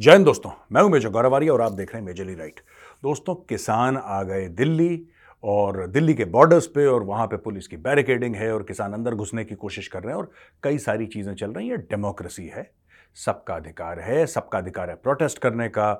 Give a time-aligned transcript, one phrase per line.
[0.00, 2.60] जय हिंद दोस्तों, मैं हूँ मेजर गौरवारी और आप देख रहे हैं मेजरली राइट।
[3.02, 5.02] दोस्तों, किसान आ गए दिल्ली
[5.44, 9.14] और दिल्ली के बॉर्डर्स पे और वहाँ पे पुलिस की बैरिकेडिंग है और किसान अंदर
[9.14, 10.30] घुसने की कोशिश कर रहे हैं और
[10.62, 12.70] कई सारी चीज़ें चल रही हैं। डेमोक्रेसी है,
[13.16, 15.90] सबका अधिकार है, सबका अधिकार है प्रोटेस्ट करने का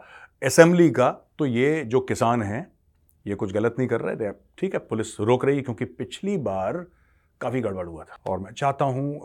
[0.42, 2.66] असेंबली का। तो ये जो किसान हैं,
[3.26, 6.38] ये कुछ गलत नहीं कर रहे थे ठीक है, पुलिस रोक रही है क्योंकि पिछली
[6.38, 6.84] बार
[7.40, 9.20] काफ़ी गड़बड़ हुआ था। और मैं चाहता हूँ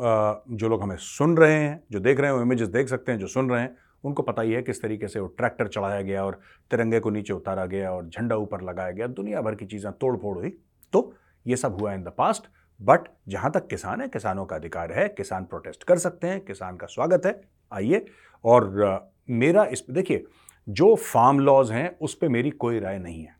[0.51, 3.19] जो लोग हमें सुन रहे हैं, जो देख रहे हैं, वो इमेजेस देख सकते हैं,
[3.19, 3.75] जो सुन रहे हैं
[4.05, 6.39] उनको पता ही है किस तरीके से वो ट्रैक्टर चढ़ाया गया और
[6.71, 10.15] तिरंगे को नीचे उतारा गया और झंडा ऊपर लगाया गया, दुनिया भर की चीज़ें तोड़
[10.17, 10.49] फोड़ हुई।
[10.93, 11.13] तो
[11.45, 15.07] ये सब हुआ इन द पास्ट बट जहाँ तक किसान है, किसानों का अधिकार है,
[15.09, 17.41] किसान प्रोटेस्ट कर सकते हैं, किसान का स्वागत है।
[17.71, 18.05] आइए,
[18.43, 20.25] और मेरा इस देखिए,
[20.67, 23.35] जो फार्म लॉज हैं, उस पर मेरी कोई राय नहीं है।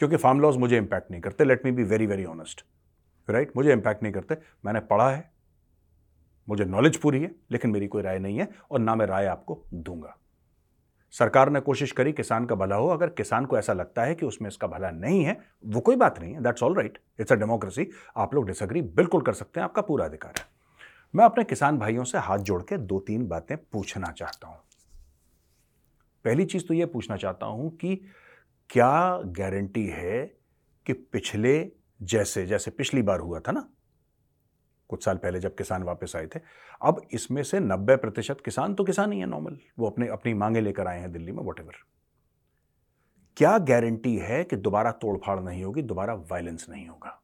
[0.00, 2.64] क्योंकि फार्म लॉज मुझे इंपैक्ट नहीं करते let me be very very honest
[3.28, 5.32] right मुझे इंपैक्ट नहीं करते, मैंने पढ़ा है
[6.48, 9.62] मुझे नॉलेज पूरी है, लेकिन मेरी कोई राय नहीं है और ना मैं राय आपको
[9.74, 10.16] दूँगा।
[11.14, 14.26] सरकार ने कोशिश करी, किसान का भला हो। अगर किसान को ऐसा लगता है कि
[14.26, 17.36] उसमें इसका भला नहीं है, वो कोई बात नहीं है। That's all right it's a
[17.36, 20.46] democracy आप लोग डिसग्री बिल्कुल कर सकते हैं। आपका पूरा अधिकार है।
[21.14, 24.58] मैं अपने किसान भाइयों से हाथ जोड़ के दो तीन बातें पूछना चाहता हूँ।
[26.24, 27.96] पहली चीज़ तो यह पूछना चाहता हूँ कि
[28.70, 30.24] क्या गारंटी है
[30.86, 33.68] कि पिछले जैसे जैसे पिछली बार हुआ था ना
[34.88, 36.40] कुछ साल पहले जब किसान वापस आए थे।
[36.82, 40.60] अब इसमें से 90 प्रतिशत किसान तो किसान ही है नॉर्मल वो अपने, अपनी मांगे
[40.60, 41.60] लेकर आए हैं दिल्ली में वट
[43.36, 47.22] क्या गारंटी है कि दोबारा तोड़फाड़ नहीं होगी, दोबारा वायलेंस नहीं होगा?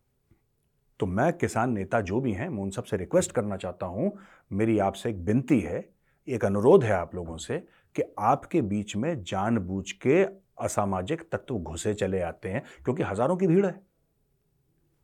[1.00, 4.18] तो मैं किसान नेता जो भी हैं, मैं उन सबसे रिक्वेस्ट करना चाहता हूँ,
[4.52, 5.90] मेरी आपसे एक विनती है,
[6.28, 7.58] एक अनुरोध है आप लोगों से
[7.96, 10.22] कि आपके बीच में जानबूझ के
[10.64, 13.89] असामाजिक तत्व घुसे चले आते हैं, क्योंकि हज़ारों की भीड़ है।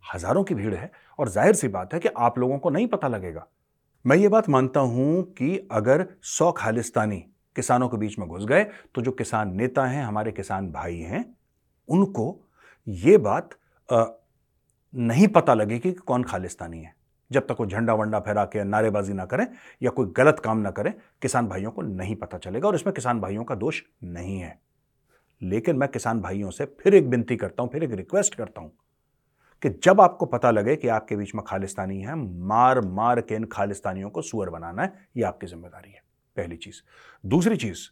[0.06, 3.08] हज़ारों की भीड़ है और ज़ाहिर सी बात है कि आप लोगों को नहीं पता
[3.08, 3.46] लगेगा।
[4.04, 7.24] मैं ये बात मानता हूँ कि अगर सौ खालिस्तानी
[7.56, 11.24] किसानों के बीच में घुस गए तो जो किसान नेता हैं हमारे किसान भाई हैं
[11.88, 12.26] उनको
[12.86, 13.50] ये बात
[13.88, 14.04] आ,
[14.94, 16.94] नहीं पता लगेगी कि कौन खालिस्तानी है।
[17.30, 19.46] जब तक वो झंडा वंडा फहरा के नारेबाजी ना करें
[19.82, 20.92] या कोई गलत काम ना करें
[21.22, 24.58] किसान भाइयों को नहीं पता चलेगा और इसमें किसान भाइयों का दोष नहीं है।
[25.40, 28.72] लेकिन मैं किसान भाइयों से फिर एक विनती करता हूँ फिर एक रिक्वेस्ट करता हूँ
[29.62, 33.44] कि जब आपको पता लगे कि आपके बीच में खालिस्तानी है, मार मार के इन
[33.44, 36.02] खालिस्तानियों को सुअर बनाना है, ये आपकी ज़िम्मेदारी है,
[36.36, 36.80] पहली चीज़।
[37.24, 37.88] दूसरी चीज़,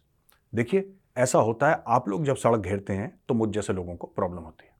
[0.53, 4.07] देखिए, ऐसा होता है, आप लोग जब सड़क घेरते हैं तो मुझ जैसे लोगों को
[4.07, 4.73] प्रॉब्लम होती है।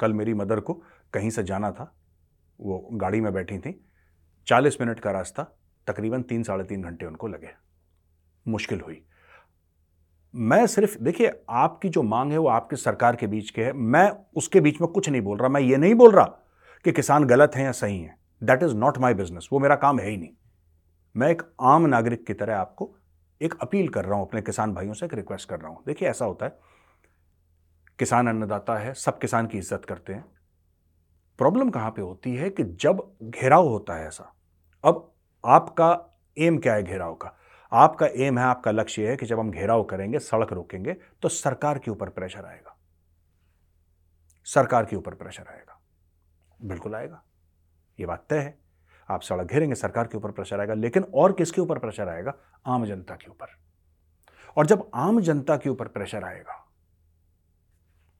[0.00, 0.74] कल मेरी मदर को
[1.12, 1.92] कहीं से जाना था,
[2.58, 3.80] वो गाड़ी में बैठी थी,
[4.46, 5.42] चालीस मिनट का रास्ता,
[5.86, 7.50] तकरीबन तीन, साढ़े तीन घंटे उनको लगे।
[8.46, 9.02] मुश्किल हुई।
[10.34, 14.10] मैं सिर्फ़, देखिए, आपकी जो मांग है वो आपकी सरकार के बीच के है। मैं
[14.36, 16.24] उसके बीच में कुछ नहीं बोल रहा। मैं ये नहीं बोल रहा
[16.84, 19.98] कि किसान गलत हैं या सही हैं। That is not my business वो मेरा काम
[19.98, 20.30] है ही नहीं।
[21.14, 22.90] मैं एक आम नागरिक की तरह आपको
[23.40, 26.08] एक अपील कर रहा हूँ, अपने किसान भाइयों से एक रिक्वेस्ट कर रहा हूँ। देखिए,
[26.08, 26.58] ऐसा होता है।
[27.98, 30.24] किसान अन्नदाता है, सब किसान की इज़्ज़त करते हैं।
[31.38, 34.32] प्रॉब्लम कहाँ पे होती है कि जब घेराव होता है ऐसा,
[34.84, 35.10] अब
[35.44, 35.90] आपका
[36.36, 37.36] एम क्या है घेराव का?
[37.74, 40.92] आपका एम है, आपका लक्ष्य है कि जब हम घेराव करेंगे, सड़क रोकेंगे
[41.22, 42.76] तो सरकार के ऊपर प्रेशर आएगा।
[44.44, 45.80] सरकार के ऊपर प्रेशर आएगा।
[46.62, 47.22] बिल्कुल आएगा।
[48.00, 48.58] ये बात तय है।
[49.08, 52.34] आप सड़क घेरेंगे, सरकार के ऊपर प्रेशर आएगा, लेकिन और किसके ऊपर प्रेशर आएगा?
[52.66, 53.46] आम जनता के ऊपर।
[54.56, 56.64] और जब आम जनता के ऊपर प्रेशर आएगा,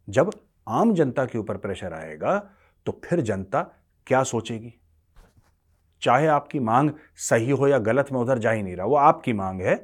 [0.09, 0.31] जब
[0.69, 2.39] आम जनता के ऊपर प्रेशर आएगा
[2.87, 3.63] तो फिर जनता
[4.07, 4.75] क्या सोचेगी?
[6.05, 9.33] चाहे आपकी मांग सही हो या गलत, में उधर जा ही नहीं रहा। वो आपकी
[9.33, 9.77] मांग है,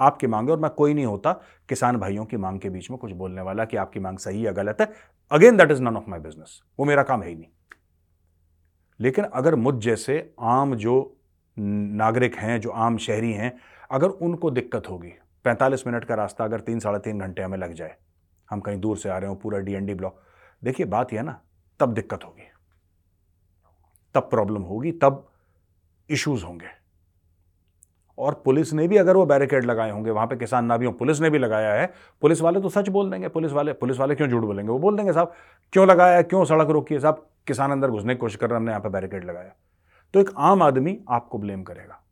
[0.00, 1.32] आपकी मांग है और मैं कोई नहीं होता
[1.68, 4.52] किसान भाइयों की मांग के बीच में कुछ बोलने वाला कि आपकी मांग सही या
[4.52, 4.92] गलत है।
[5.30, 7.48] Again that is none of my business वो मेरा काम है ही नहीं।
[9.00, 11.16] लेकिन अगर मुझ जैसे आम जो
[11.58, 13.56] नागरिक हैं, जो आम शहरी हैं,
[13.90, 15.12] अगर उनको दिक्कत होगी,
[15.44, 17.96] पैंतालीस मिनट का रास्ता अगर तीन, साढ़े तीन घंटे हमें लग जाए,
[18.50, 20.20] हम कहीं दूर से आ रहे हो, पूरा डीएनडी ब्लॉक
[20.64, 21.40] देखिए बात यह ना,
[21.80, 22.42] तब दिक्कत होगी।
[24.14, 25.28] तब प्रॉब्लम होगी, तब
[26.10, 26.66] इश्यूज़ होंगे।
[28.18, 30.92] और पुलिस ने भी अगर वो बैरिकेड लगाए होंगे, वहाँ पे किसान ना भी हो
[30.92, 31.92] पुलिस ने भी लगाया है,
[32.22, 34.70] पुलिस वाले तो सच बोल देंगे, पुलिस वाले पुलिस वाले क्यों झूठ बोलेंगे?
[34.72, 35.34] वो बोल देंगे, साहब,
[35.72, 37.00] क्यों लगाया क्यों सड़क रोकी है?
[37.00, 39.52] साहब, किसान अंदर घुसने की कोशिश कर रहे हमने यहाँ पे बैरिकेड लगाया।
[40.14, 42.02] तो एक आम आदमी आपको ब्लेम करेगा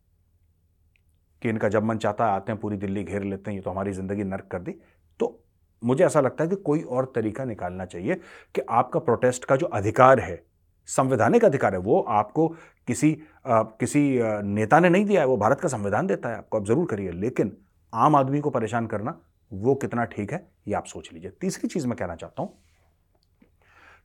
[1.41, 3.91] कि इनका जब मन चाहता आते हैं, पूरी दिल्ली घेर लेते हैं, ये तो हमारी
[3.91, 4.71] ज़िंदगी नर्क कर दी।
[5.19, 5.43] तो
[5.83, 8.15] मुझे ऐसा लगता है कि कोई और तरीका निकालना चाहिए
[8.55, 10.43] कि आपका प्रोटेस्ट का जो अधिकार है
[10.89, 12.47] संवैधानिक अधिकार है वो आपको
[12.87, 13.11] किसी
[13.45, 16.65] आ, किसी नेता ने नहीं दिया है वो भारत का संविधान देता है आपको आप
[16.65, 17.55] ज़रूर करिए। लेकिन
[17.93, 19.19] आम आदमी को परेशान करना
[19.51, 22.57] वो कितना ठीक है ये आप सोच लीजिए। तीसरी चीज़ मैं कहना चाहता हूँ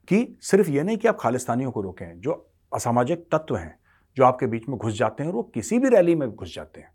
[0.08, 2.32] कि सिर्फ़ ये नहीं कि आप खालिस्तानियों को रोकें जो
[2.72, 3.78] असामाजिक तत्व हैं
[4.16, 6.80] जो आपके बीच में घुस जाते हैं और वो किसी भी रैली में घुस जाते
[6.80, 6.92] हैं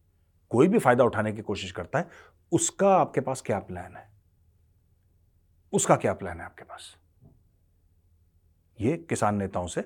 [0.51, 2.07] कोई भी फ़ायदा उठाने की कोशिश करता है
[2.51, 4.07] उसका आपके पास क्या प्लान है?
[5.73, 6.95] उसका क्या प्लान है आपके पास?
[8.79, 9.81] ये किसान नेताओं से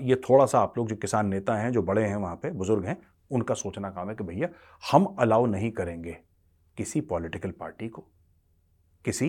[0.00, 2.84] ये थोड़ा सा आप लोग जो किसान नेता हैं, जो बड़े हैं वहाँ पे, बुज़ुर्ग
[2.86, 2.96] हैं,
[3.30, 4.48] उनका सोचना काम है कि भैया,
[4.82, 6.16] हम अलाउ नहीं करेंगे
[6.76, 8.06] किसी पॉलिटिकल पार्टी को।
[9.04, 9.28] किसी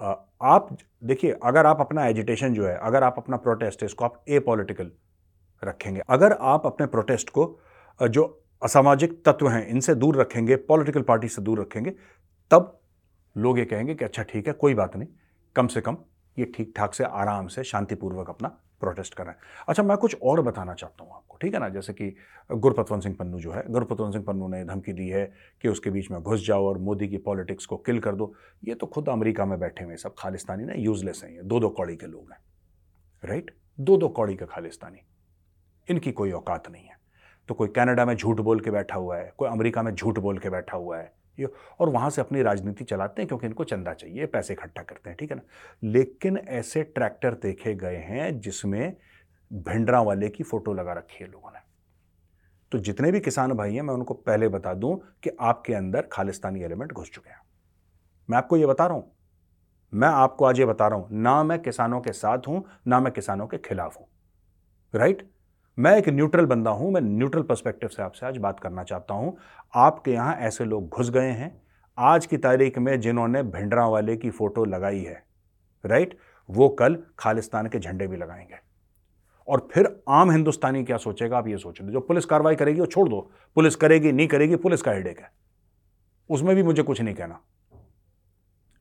[0.00, 0.68] आप
[1.04, 4.38] देखिए, अगर आप अपना एजिटेशन जो है, अगर आप अपना प्रोटेस्ट है, इसको आप ए
[4.40, 4.90] पॉलिटिकल
[5.62, 7.58] रखेंगे। अगर आप अपने प्रोटेस्ट को
[8.00, 8.24] जो
[8.62, 11.90] असामाजिक तत्व हैं, इनसे दूर रखेंगे पॉलिटिकल पार्टी से दूर रखेंगे,
[12.50, 12.78] तब
[13.36, 15.08] लोग ये कहेंगे कि अच्छा ठीक है, कोई बात नहीं,
[15.56, 15.96] कम से कम
[16.36, 18.48] ये ठीक ठाक से आराम से, शांतिपूर्वक अपना
[18.80, 21.68] प्रोटेस्ट कर रहे हैं। अच्छा मैं कुछ और बताना चाहता हूँ आपको, ठीक है ना?
[21.68, 22.14] जैसे कि
[22.50, 25.24] गुरपतवंत सिंह पन्नू जो है, गुरपतवंत सिंह पन्नू ने धमकी दी है
[25.62, 28.32] कि उसके बीच में घुस जाओ और मोदी की पॉलिटिक्स को किल कर दो।
[28.62, 31.68] ये तो खुद अमेरिका में बैठे हुए सब खालिस्तानी ना यूजलेस हैं ये दो दो
[31.70, 32.38] कौड़ी के लोग हैं
[33.22, 34.98] राइट दो दो कौड़ी के खालिस्तानी,
[35.88, 36.98] इनकी कोई औकात नहीं है।
[37.48, 40.38] तो कोई कनाडा में झूठ बोल के बैठा हुआ है, कोई अमेरिका में झूठ बोल
[40.38, 41.48] के बैठा हुआ है ये
[41.80, 45.16] और वहाँ से अपनी राजनीति चलाते हैं क्योंकि इनको चंदा चाहिए, पैसे इकट्ठा करते हैं,
[45.16, 45.42] ठीक है ना?
[45.82, 48.96] लेकिन ऐसे ट्रैक्टर देखे गए हैं जिसमें
[49.50, 51.58] भिंडरा वाले की फ़ोटो लगा रखी है लोगों ने।
[52.72, 56.62] तो जितने भी किसान भाई हैं, मैं उनको पहले बता दूँ कि आपके अंदर खालिस्तानी
[56.62, 57.40] एलिमेंट घुस चुके हैं।
[58.28, 59.10] मैं आपको ये बता रहा हूँ,
[59.92, 63.12] मैं आपको आज ये बता रहा हूँ, ना मैं किसानों के साथ हूँ, ना मैं
[63.12, 64.06] किसानों के खिलाफ हूँ,
[64.94, 65.28] राइट?
[65.78, 69.36] मैं एक न्यूट्रल बंदा हूँ, मैं न्यूट्रल पर्सपेक्टिव से आपसे आज बात करना चाहता हूँ।
[69.74, 71.62] आपके यहाँ ऐसे लोग घुस गए हैं।
[71.98, 75.22] आज की तारीख में जिन्होंने भिंडरा वाले की फ़ोटो लगाई है
[75.84, 76.18] राइट
[76.48, 78.54] वो कल खालिस्तान के झंडे भी लगाएँगे।
[79.48, 82.86] और फिर आम हिंदुस्तानी क्या सोचेगा, आप ये सोच लो जो पुलिस कार्रवाई करेगी वो
[82.86, 83.20] छोड़ दो।
[83.54, 85.30] पुलिस करेगी, नहीं करेगी, पुलिस का हेडेक है।
[86.30, 87.40] उसमें भी मुझे कुछ नहीं कहना।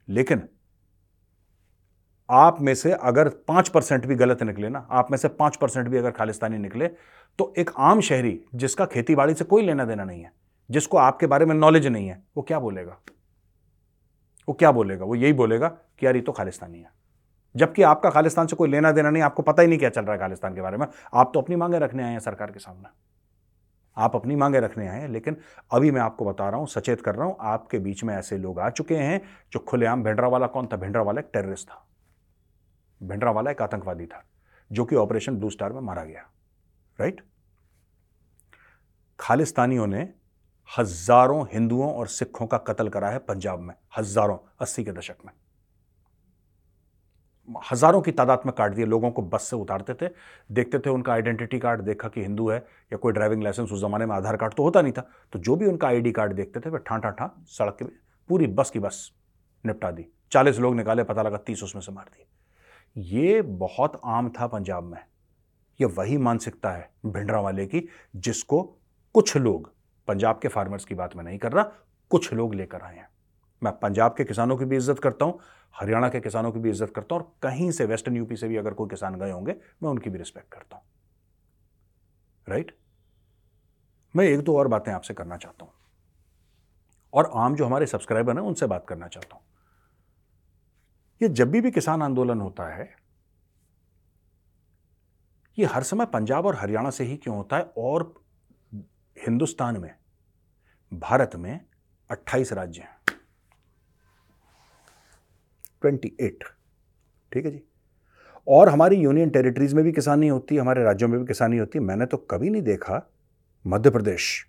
[0.09, 0.43] लेकिन
[2.29, 5.87] आप में से अगर पाँच परसेंट भी गलत निकले ना, आप में से पाँच परसेंट
[5.87, 6.87] भी अगर खालिस्तानी निकले
[7.39, 10.31] तो एक आम शहरी जिसका खेती बाड़ी से कोई लेना देना नहीं है,
[10.69, 12.97] जिसको आपके बारे में नॉलेज नहीं है, वो क्या बोलेगा?
[14.47, 15.05] वो क्या बोलेगा?
[15.05, 16.91] वो यही बोलेगा कि यार ये तो खालिस्तानी है।
[17.55, 20.13] जबकि आपका खालिस्तान से कोई लेना देना नहीं, आपको पता ही नहीं क्या चल रहा
[20.13, 22.89] है खालिस्तान के बारे में। आप तो अपनी मांगे रखने आए हैं सरकार के सामने।
[23.97, 25.37] आप अपनी मांगे रखने आए हैं, लेकिन
[25.71, 28.59] अभी मैं आपको बता रहा हूँ, सचेत कर रहा हूँ, आपके बीच में ऐसे लोग
[28.59, 29.21] आ चुके हैं
[29.53, 30.77] जो खुलेआम भिंडरा वाला कौन था?
[30.77, 31.85] भिंडरा वाला एक टेररिस्ट था।
[33.01, 34.23] भिंडरा वाला एक आतंकवादी था,
[34.71, 36.29] जो कि ऑपरेशन ब्लू स्टार में मारा गया
[36.99, 37.21] राइट
[39.19, 40.07] खालिस्तानियों ने
[40.69, 45.31] हज़ारों हिंदुओं और सिखों का कत्ल करा है पंजाब में, हज़ारों, अस्सी के दशक में।
[47.71, 50.09] हज़ारों की तादाद में काट दिए, लोगों को बस से उतारते थे,
[50.49, 52.57] देखते थे उनका आइडेंटिटी कार्ड देखा कि हिंदू है
[52.91, 55.55] या कोई ड्राइविंग लाइसेंस उस जमाने में आधार कार्ड तो होता नहीं था तो जो
[55.55, 57.85] भी उनका आईडी कार्ड देखते थे वह ठा ठा ठा सड़क के,
[58.29, 59.09] पूरी बस की बस
[59.65, 62.25] निपटा दी, चालीस लोग निकाले, पता लगा तीस उसमें से मार दिए।
[62.99, 64.99] ये बहुत आम था पंजाब में।
[65.79, 68.61] ये वही मानसिकता है भिंडरा वाले की, जिसको
[69.15, 69.71] कुछ लोग,
[70.07, 71.63] पंजाब के फार्मर्स की बात मैं नहीं कर रहा,
[72.11, 73.07] कुछ लोग लेकर आए हैं।
[73.61, 75.39] मैं पंजाब के किसानों की भी इज़्ज़त करता हूँ,
[75.75, 78.57] हरियाणा के किसानों की भी इज़्ज़त करता हूँ, और कहीं से वेस्टर्न यूपी से भी
[78.57, 80.83] अगर कोई किसान गए होंगे, मैं उनकी भी रिस्पेक्ट करता हूँ।
[82.47, 82.75] राइट
[84.15, 85.73] मैं एक दो और बातें आपसे करना चाहता हूँ।
[87.13, 89.43] और आम जो हमारे सब्सक्राइबर हैं, उनसे बात करना चाहता हूँ।
[91.21, 92.95] ये जब भी भी किसान आंदोलन होता है,
[95.59, 97.63] ये हर समय पंजाब और हरियाणा से ही क्यों होता है?
[97.77, 98.23] और
[99.17, 99.95] हिंदुस्तान में,
[100.93, 101.65] भारत में
[102.11, 102.97] 28 राज्य हैं।
[105.81, 106.43] 28
[107.33, 107.63] ठीक है जी?
[108.47, 111.79] और हमारी यूनियन टेरिटरीज में भी किसानी होती है हमारे राज्यों में भी किसानी होती।
[111.79, 113.11] है मैंने तो कभी नहीं देखा
[113.67, 114.47] मध्य प्रदेश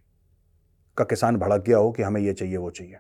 [0.97, 2.99] का किसान भड़क गया हो कि हमें ये चाहिए, वो चाहिए।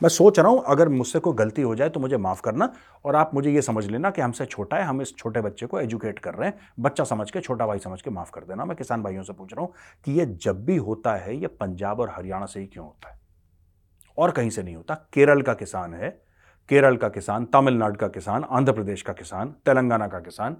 [0.00, 2.72] मैं सोच रहा हूँ, अगर मुझसे कोई गलती हो जाए तो मुझे माफ़ करना
[3.04, 5.80] और आप मुझे ये समझ लेना कि हमसे छोटा है, हम इस छोटे बच्चे को
[5.80, 8.76] एजुकेट कर रहे हैं। बच्चा समझ के, छोटा भाई समझ के माफ़ कर देना। मैं
[8.76, 9.72] किसान भाइयों से पूछ रहा हूँ
[10.04, 13.18] कि ये जब भी होता है, ये पंजाब और हरियाणा से ही क्यों होता है?
[14.18, 16.08] और कहीं से नहीं होता। केरल का किसान है,
[16.68, 20.56] केरल का किसान, तमिलनाडु का किसान, आंध्र प्रदेश का किसान, तेलंगाना का किसान,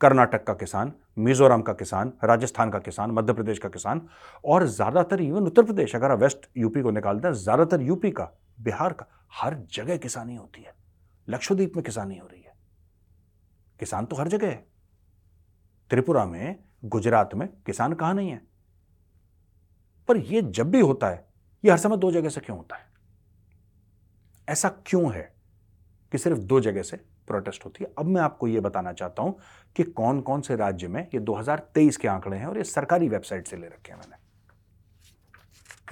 [0.00, 4.00] कर्नाटक का किसान, मिजोरम का किसान, राजस्थान का किसान, मध्य प्रदेश का किसान
[4.44, 8.30] और ज़्यादातर इवन उत्तर प्रदेश, अगर आप वेस्ट यूपी को निकालते हैं, ज़्यादातर यूपी का
[8.60, 10.74] बिहार का हर जगह किसानी होती है।
[11.28, 12.54] लक्षद्वीप में किसानी हो रही है।
[13.80, 14.66] किसान तो हर जगह है।
[15.90, 18.42] त्रिपुरा में, गुजरात में किसान कहाँ नहीं है?
[20.08, 21.28] पर यह जब भी होता है
[21.64, 22.86] यह हर समय दो जगह से क्यों होता है?
[24.48, 25.34] ऐसा क्यों है
[26.12, 27.94] कि सिर्फ़ दो जगह से प्रोटेस्ट होती है?
[27.98, 29.40] अब मैं आपको यह बताना चाहता हूँ
[29.76, 33.48] कि कौन कौन से राज्य में ये 2023 के आंकड़े हैं और ये सरकारी वेबसाइट
[33.48, 34.16] से ले रखे हैं मैंने।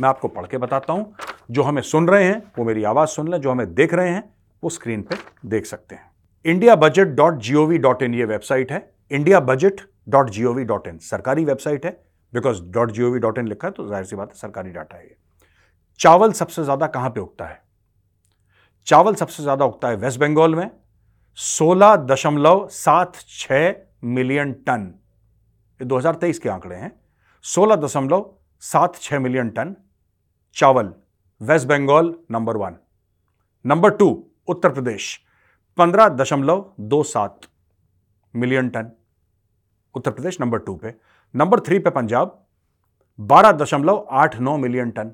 [0.01, 1.15] मैं आपको पढ़ के बताता हूँ।
[1.53, 4.23] जो हमें सुन रहे हैं, वो मेरी आवाज़ सुन लें, जो हमें देख रहे हैं,
[4.63, 5.17] वो स्क्रीन पे
[5.47, 6.11] देख सकते हैं।
[6.45, 10.99] India budget dot gov dot in ये वेबसाइट है। India budget dot gov dot in
[11.01, 11.91] सरकारी वेबसाइट है
[12.33, 14.71] because dot G O V dot in लिखा है तो ज़ाहिर सी बात है, सरकारी
[14.71, 15.17] डाटा है ये।
[16.01, 17.61] चावल सबसे ज़्यादा कहाँ पे उगता है?
[18.87, 20.71] चावल सबसे ज़्यादा उगता है वेस्ट बंगाल में।
[21.39, 23.53] सोलह दशमलव सात छ
[24.05, 24.93] मिलियन टन।
[25.81, 26.93] ये 2023 के आंकड़े हैं।
[27.45, 28.31] सोलह दशमलव
[28.63, 29.75] सात छ मिलियन टन
[30.57, 30.93] चावल
[31.43, 32.75] West Bengal, number one.
[33.65, 34.07] Number two,
[34.49, 35.05] Uttar Pradesh,
[35.79, 37.47] पंद्रह दशमलव दो सात
[38.35, 38.91] million ton.
[39.95, 40.95] Uttar Pradesh, number two पे।
[41.35, 42.39] नंबर थ्री पे पंजाब,
[43.19, 45.11] बारह दशमलव आठ नौ मिलियन टन।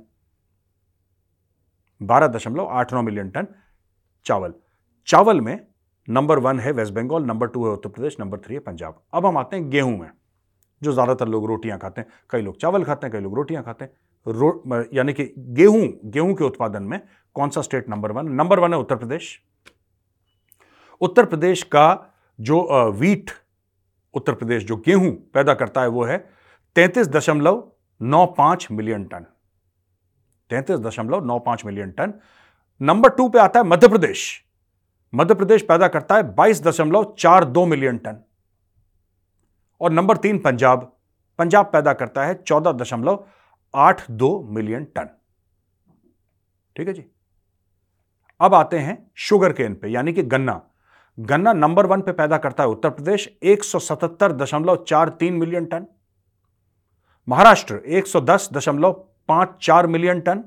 [2.00, 3.46] बारह दशमलव आठ नौ मिलियन टन
[4.26, 4.54] चावल।
[5.08, 5.66] चावल में
[6.08, 9.26] नंबर वन है वेस्ट बंगाल, नंबर टू है उत्तर प्रदेश, नंबर थ्री है पंजाब। अब
[9.26, 10.10] हम आते हैं गेहूँ में,
[10.82, 13.84] जो ज़्यादातर लोग रोटियाँ खाते हैं। कई लोग चावल खाते हैं, कई लोग रोटियाँ खाते
[13.84, 13.92] हैं।
[14.26, 17.00] यानी कि गेहूँ गेहूँ के उत्पादन में
[17.36, 19.38] कौन सा state number one number one है उत्तर प्रदेश।
[21.00, 21.86] उत्तर प्रदेश का
[22.38, 23.30] जो वीट
[24.14, 26.18] उत्तर प्रदेश जो गेहूँ पैदा करता है वो है
[26.76, 27.62] तैंतीस दशमलव
[28.00, 29.24] नौ पाँच मिलियन टन
[30.50, 32.12] तैंतीस दशमलव नौ पाँच मिलियन टन
[32.80, 34.20] नंबर टू पे आता है मध्य प्रदेश।
[35.12, 38.22] मध्य प्रदेश पैदा करता है बाईस दशमलव चार दो मिलियन टन
[39.80, 40.92] और नंबर तीन पंजाब।
[41.38, 43.24] पंजाब पैदा करता है चौदह दशमलव
[43.74, 45.08] आठ दो मिलियन टन।
[46.76, 47.04] ठीक है जी?
[48.40, 50.60] अब आते हैं शुगर केन पे, यानी कि गन्ना।
[51.18, 55.34] गन्ना नंबर वन पे पैदा करता है उत्तर प्रदेश, एक सौ सतहत्तर दशमलव चार तीन
[55.34, 55.86] मिलियन टन।
[57.28, 58.92] महाराष्ट्र, एक सौ दस दशमलव
[59.28, 60.44] पाँच चार मिलियन टन।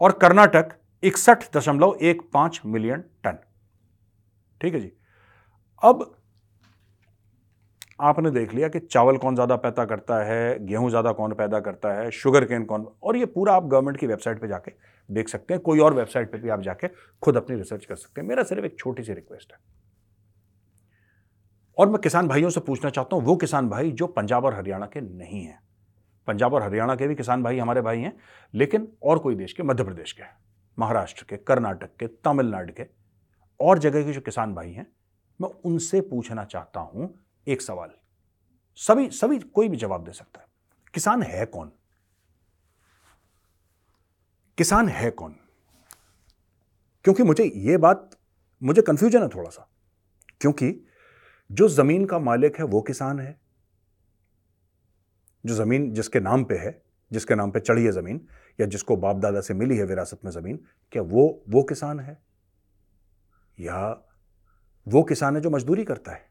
[0.00, 3.38] और कर्नाटक, इकसठ दशमलव एक पाँच मिलियन टन।
[4.60, 4.92] ठीक है जी?
[5.82, 6.17] अब
[7.98, 11.92] आपने देख लिया कि चावल कौन ज़्यादा पैदा करता है, गेहूँ ज़्यादा कौन पैदा करता
[11.92, 14.72] है शुगर केन कौन, और ये पूरा आप गवर्नमेंट की वेबसाइट पे जाके
[15.08, 16.88] देख सकते हैं, कोई और वेबसाइट पे भी आप जाके
[17.22, 19.58] खुद अपनी रिसर्च कर सकते हैं। मेरा सिर्फ़ एक छोटी सी रिक्वेस्ट है।
[21.78, 24.86] और मैं किसान भाइयों से पूछना चाहता हूँ, वो किसान भाई जो पंजाब और हरियाणा
[24.86, 25.60] के नहीं हैं।
[26.28, 28.16] पंजाब और हरियाणा के भी किसान भाई हमारे भाई हैं,
[28.54, 30.22] लेकिन और कोई देश के, मध्य प्रदेश के,
[30.78, 32.86] महाराष्ट्र के, कर्नाटक के, तमिलनाडु के,
[33.60, 34.86] और जगह के जो किसान भाई हैं,
[35.40, 37.14] मैं उनसे पूछना चाहता हूँ
[37.48, 37.90] एक सवाल।
[38.76, 40.46] सभी सभी कोई भी जवाब दे सकता है।
[40.94, 41.72] किसान है कौन?
[44.58, 45.36] किसान है कौन?
[47.04, 48.16] क्योंकि मुझे यह बात,
[48.62, 49.68] मुझे कंफ्यूजन है थोड़ा सा।
[50.40, 50.86] क्योंकि
[51.52, 53.40] जो ज़मीन का मालिक है, वो किसान है।
[55.46, 58.28] जो ज़मीन जिसके नाम पे है, जिसके नाम पे चढ़ी है ज़मीन,
[58.60, 62.22] या जिसको बाप दादा से मिली है विरासत में ज़मीन, क्या वो वो किसान है?
[63.60, 64.08] या
[64.88, 66.27] वो किसान है जो मजदूरी करता है?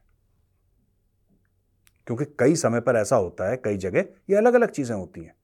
[2.08, 5.34] क्योंकि कई समय पर ऐसा होता है, कई जगह ये अलग अलग चीज़ें होती हैं।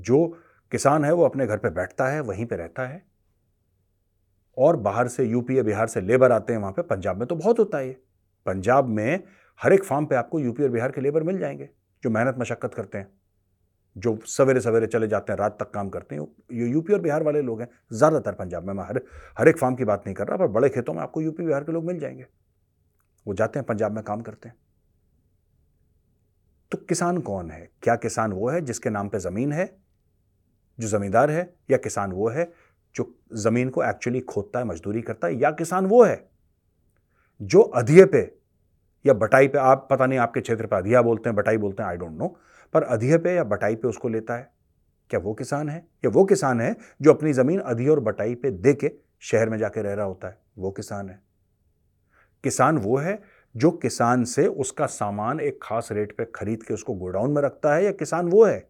[0.00, 0.26] जो
[0.72, 3.02] किसान है वो अपने घर पे बैठता है, वहीं पे रहता है।
[4.56, 7.36] और बाहर से यूपी या बिहार से लेबर आते हैं वहाँ पे, पंजाब में तो
[7.36, 7.96] बहुत होता है ये।
[8.46, 9.24] पंजाब में
[9.60, 11.68] हर एक फार्म पे आपको यूपी और बिहार के लेबर मिल जाएँगे,
[12.02, 13.08] जो मेहनत मशक्कत करते हैं,
[13.96, 17.22] जो सवेरे सवेरे चले जाते हैं, रात तक काम करते हैं। ये यूपी और बिहार
[17.22, 19.00] वाले लोग हैं, ज़्यादातर पंजाब में मैं हर
[19.38, 21.64] हर एक फार्म की बात नहीं कर रहा, पर बड़े खेतों में आपको यूपी, बिहार
[21.64, 22.26] के लोग मिल जाएँगे।
[23.26, 24.56] वो जाते हैं, पंजाब में काम करते हैं।
[26.74, 27.70] तो किसान कौन है?
[27.82, 29.76] क्या किसान वो है जिसके नाम पे ज़मीन है?
[30.80, 32.52] जो ज़मींदार है या किसान वो है
[32.94, 36.30] जो ज़मीन को एक्चुअली खोदता है, मजदूरी करता है, या किसान वो है?
[37.42, 38.38] जो अधिये पे
[39.06, 41.90] या बटाई पे, आप पता नहीं आपके क्षेत्र पे अधिया बोलते हैं, बटाई बोलते हैं
[41.90, 42.36] आई डोंट नो
[42.72, 44.52] पर अधिये पे या बटाई पे उसको लेता है।
[45.10, 45.86] क्या वो किसान है?
[46.04, 49.58] या वो किसान है जो अपनी ज़मीन अधिये और बटाई पे दे के शहर में
[49.58, 50.40] जाके रह रहा होता है?
[50.58, 51.20] वो किसान है।
[52.44, 53.22] किसान वो है
[53.54, 57.74] जो किसान से उसका सामान एक खास रेट पे खरीद के उसको गोडाउन में रखता
[57.74, 58.68] है, या किसान वो है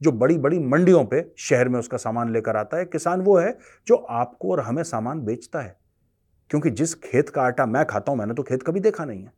[0.00, 3.58] जो बड़ी बड़ी मंडियों पे शहर में उसका सामान लेकर आता है, किसान वो है
[3.86, 5.76] जो आपको और हमें सामान बेचता है।
[6.50, 9.32] क्योंकि जिस खेत का आटा मैं खाता हूँ, मैंने तो खेत कभी देखा नहीं है।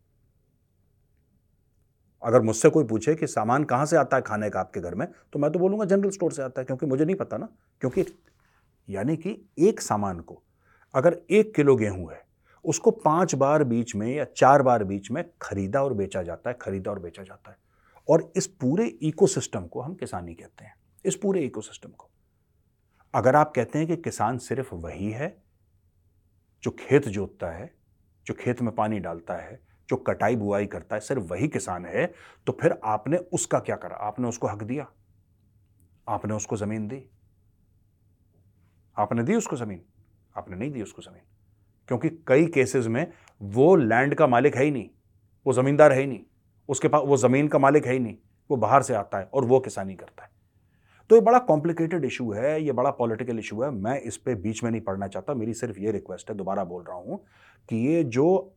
[2.22, 5.06] अगर मुझसे कोई पूछे कि सामान कहाँ से आता है खाने का आपके घर में
[5.32, 7.48] तो मैं तो बोलूँगा जनरल स्टोर से आता है, क्योंकि मुझे नहीं पता ना।
[7.80, 8.04] क्योंकि
[8.88, 10.42] यानी कि एक सामान को
[10.94, 12.20] अगर एक किलो गेहूँ है
[12.64, 16.58] उसको पाँच बार बीच में या चार बार बीच में खरीदा और बेचा जाता है,
[16.62, 17.56] खरीदा और बेचा जाता है।
[18.08, 22.10] और इस पूरे इकोसिस्टम को हम किसानी कहते हैं। इस पूरे इकोसिस्टम को।
[23.14, 25.42] अगर आप कहते हैं कि किसान सिर्फ़ वही है
[26.62, 27.74] जो खेत जोतता है,
[28.26, 32.12] जो खेत में पानी डालता है, जो कटाई बुआई करता है, सिर्फ़ वही किसान है
[32.46, 33.96] तो फिर आपने उसका क्या करा?
[33.96, 34.86] आपने उसको हक दिया।
[36.08, 37.04] आपने उसको ज़मीन दी।
[38.98, 39.84] आपने दी उसको ज़मीन।
[40.36, 41.22] आपने नहीं दी उसको ज़मीन।
[41.88, 43.06] क्योंकि कई केसेस में
[43.40, 44.88] वो लैंड का मालिक है ही नहीं,
[45.46, 46.20] वो ज़मींदार है ही नहीं,
[46.68, 48.16] उसके पास, वो ज़मीन का मालिक है ही नहीं,
[48.50, 50.30] वो बाहर से आता है और वो किसानी करता है।
[51.10, 54.62] तो ये बड़ा कॉम्प्लिकेटेड इशू है, ये बड़ा पॉलिटिकल इशू है, मैं इस पर बीच
[54.64, 57.24] में नहीं पढ़ना चाहता, मेरी सिर्फ़ ये रिक्वेस्ट है, दोबारा बोल रहा हूँ
[57.68, 58.54] कि ये जो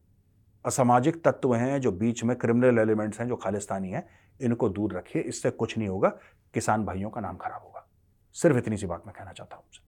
[0.65, 4.07] असामाजिक तत्व हैं, जो बीच में क्रिमिनल एलिमेंट्स हैं, जो खालिस्तानी हैं,
[4.41, 6.09] इनको दूर रखिए, इससे कुछ नहीं होगा,
[6.53, 7.87] किसान भाइयों का नाम खराब होगा।
[8.35, 9.63] सिर्फ़ इतनी सी बात मैं कहना चाहता हूँ